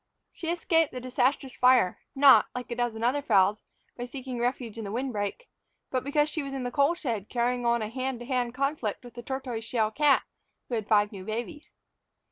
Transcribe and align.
She 0.31 0.49
escaped 0.49 0.91
the 0.91 0.99
disastrous 0.99 1.55
fire, 1.55 1.99
not, 2.15 2.47
like 2.55 2.71
a 2.71 2.75
dozen 2.75 3.03
other 3.03 3.21
fowls, 3.21 3.61
by 3.95 4.05
seeking 4.05 4.39
refuge 4.39 4.79
in 4.79 4.83
the 4.83 4.91
wind 4.91 5.13
break, 5.13 5.47
but 5.91 6.03
because 6.03 6.27
she 6.27 6.41
was 6.41 6.55
in 6.55 6.63
the 6.63 6.71
coal 6.71 6.95
shed 6.95 7.29
carrying 7.29 7.67
on 7.67 7.83
a 7.83 7.87
hand 7.87 8.17
to 8.21 8.25
hand 8.25 8.55
conflict 8.55 9.03
with 9.03 9.13
the 9.13 9.21
tortoise 9.21 9.63
shell 9.63 9.91
cat, 9.91 10.23
who 10.69 10.73
had 10.73 10.87
five 10.87 11.11
new 11.11 11.23
babies. 11.23 11.69